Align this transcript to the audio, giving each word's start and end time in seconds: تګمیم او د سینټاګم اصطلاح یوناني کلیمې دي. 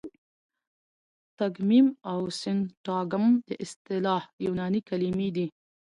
تګمیم 1.37 1.87
او 2.11 2.19
د 2.27 2.29
سینټاګم 2.39 3.25
اصطلاح 3.65 4.23
یوناني 4.45 4.81
کلیمې 4.89 5.29
دي. 5.35 5.47